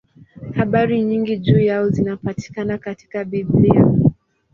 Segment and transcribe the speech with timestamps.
[0.57, 3.85] Habari nyingi juu yao zinapatikana katika Biblia.